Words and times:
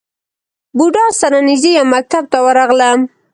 بودا 0.77 1.05
سره 1.21 1.37
نژدې 1.47 1.71
یو 1.77 1.85
مکتب 1.93 2.23
ته 2.31 2.37
ورغلم. 2.45 2.99